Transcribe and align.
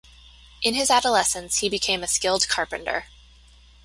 In 0.63 0.73
his 0.73 0.89
adolescence 0.89 1.57
he 1.57 1.69
became 1.69 2.01
a 2.01 2.07
skilled 2.07 2.47
carpenter. 2.47 3.05